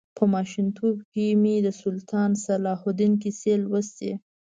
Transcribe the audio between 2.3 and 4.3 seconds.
صلاح الدین کیسې لوستې.